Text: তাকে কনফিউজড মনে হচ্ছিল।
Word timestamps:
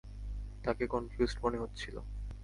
তাকে 0.63 0.83
কনফিউজড 0.87 1.37
মনে 1.43 1.57
হচ্ছিল। 1.57 1.95